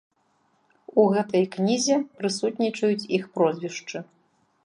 У 1.01 1.03
гэтай 1.15 1.45
кнізе 1.57 1.97
прысутнічаюць 2.21 3.09
іх 3.17 3.23
прозвішчы. 3.35 3.97